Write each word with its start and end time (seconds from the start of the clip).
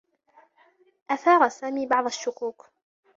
أثار 1.09 1.49
سامي 1.49 1.87
بعض 1.87 2.05
الشّكوك. 2.05 2.69